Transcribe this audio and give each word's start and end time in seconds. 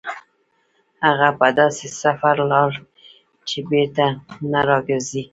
هغه 1.07 1.29
په 1.39 1.47
داسې 1.59 1.85
سفر 2.01 2.35
لاړ 2.51 2.71
چې 3.47 3.57
بېرته 3.69 4.05
نه 4.51 4.61
راګرځي. 4.69 5.23